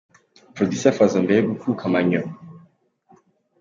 [0.55, 2.21] Producer Fazzo mbere yo Gukuka amanyo.